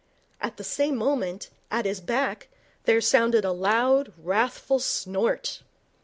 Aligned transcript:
At 0.41 0.57
the 0.57 0.63
same 0.63 0.95
moment, 0.95 1.51
at 1.69 1.85
his 1.85 2.01
back, 2.01 2.47
there 2.85 3.01
sounded 3.01 3.45
a 3.45 3.51
loud, 3.51 4.11
wrathful 4.17 4.79
snort. 4.79 5.61